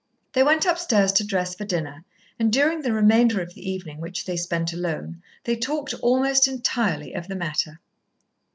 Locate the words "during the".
2.51-2.91